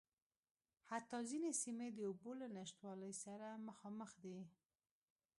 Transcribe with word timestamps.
حتٰی 0.89 1.21
ځينې 1.31 1.51
سیمې 1.63 1.87
د 1.93 1.99
اوبو 2.09 2.31
له 2.41 2.47
نشتوالي 2.57 3.13
سره 3.23 3.47
مخامخ 3.67 4.11
دي. 4.23 4.39